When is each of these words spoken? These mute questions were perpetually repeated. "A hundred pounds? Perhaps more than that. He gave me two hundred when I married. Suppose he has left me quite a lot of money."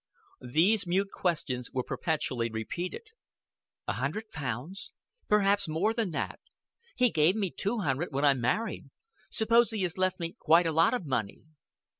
These 0.51 0.87
mute 0.87 1.11
questions 1.11 1.69
were 1.69 1.83
perpetually 1.83 2.49
repeated. 2.49 3.11
"A 3.87 3.93
hundred 3.93 4.29
pounds? 4.29 4.93
Perhaps 5.29 5.67
more 5.67 5.93
than 5.93 6.09
that. 6.09 6.39
He 6.95 7.11
gave 7.11 7.35
me 7.35 7.51
two 7.51 7.81
hundred 7.81 8.07
when 8.11 8.25
I 8.25 8.33
married. 8.33 8.89
Suppose 9.29 9.69
he 9.69 9.83
has 9.83 9.99
left 9.99 10.19
me 10.19 10.35
quite 10.39 10.65
a 10.65 10.71
lot 10.71 10.95
of 10.95 11.05
money." 11.05 11.43